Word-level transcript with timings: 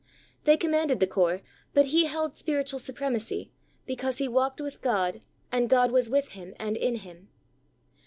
They 0.45 0.57
commanded 0.57 0.99
the 0.99 1.05
corps, 1.05 1.41
but 1.75 1.85
he 1.93 2.05
held 2.05 2.35
spiritual 2.35 2.79
supremacy 2.79 3.51
because 3.85 4.17
he 4.17 4.27
walked 4.27 4.59
with 4.59 4.81
God, 4.81 5.27
and 5.51 5.69
God 5.69 5.91
was 5.91 6.09
with 6.09 6.29
him 6.29 6.55
and 6.57 6.75
in 6.75 6.95
him. 6.95 7.29